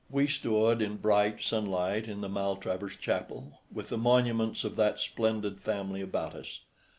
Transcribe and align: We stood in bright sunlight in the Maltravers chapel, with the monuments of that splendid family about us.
We 0.09 0.25
stood 0.25 0.81
in 0.81 0.95
bright 0.97 1.43
sunlight 1.43 2.07
in 2.07 2.21
the 2.21 2.27
Maltravers 2.27 2.95
chapel, 2.95 3.59
with 3.71 3.89
the 3.89 3.99
monuments 3.99 4.63
of 4.63 4.75
that 4.77 4.99
splendid 4.99 5.61
family 5.61 6.01
about 6.01 6.33
us. 6.33 6.61